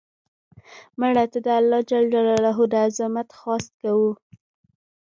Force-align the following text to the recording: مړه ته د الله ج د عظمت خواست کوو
مړه 0.99 1.25
ته 1.31 1.39
د 1.45 1.47
الله 1.59 1.81
ج 1.89 1.91
د 2.71 2.73
عظمت 2.85 3.29
خواست 3.39 3.71
کوو 3.81 4.11